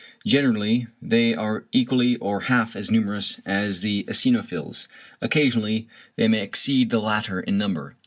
[0.25, 4.87] Generally they are equally or half as numerous as the eosinophils,
[5.21, 7.95] occasionally they may exceed the latter in number.